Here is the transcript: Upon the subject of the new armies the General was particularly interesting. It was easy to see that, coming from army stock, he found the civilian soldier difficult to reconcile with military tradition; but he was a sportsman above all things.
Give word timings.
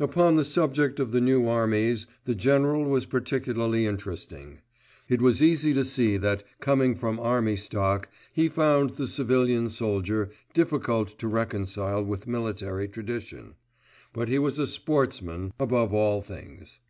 Upon 0.00 0.34
the 0.34 0.44
subject 0.44 0.98
of 0.98 1.12
the 1.12 1.20
new 1.20 1.46
armies 1.46 2.08
the 2.24 2.34
General 2.34 2.86
was 2.86 3.06
particularly 3.06 3.86
interesting. 3.86 4.62
It 5.08 5.22
was 5.22 5.40
easy 5.40 5.72
to 5.74 5.84
see 5.84 6.16
that, 6.16 6.42
coming 6.58 6.96
from 6.96 7.20
army 7.20 7.54
stock, 7.54 8.08
he 8.32 8.48
found 8.48 8.90
the 8.90 9.06
civilian 9.06 9.68
soldier 9.68 10.32
difficult 10.54 11.16
to 11.20 11.28
reconcile 11.28 12.04
with 12.04 12.26
military 12.26 12.88
tradition; 12.88 13.54
but 14.12 14.28
he 14.28 14.40
was 14.40 14.58
a 14.58 14.66
sportsman 14.66 15.52
above 15.60 15.94
all 15.94 16.20
things. 16.20 16.80